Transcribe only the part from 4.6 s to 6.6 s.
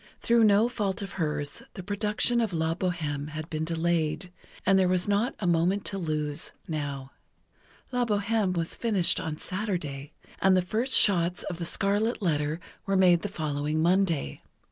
and there was not a moment to lose,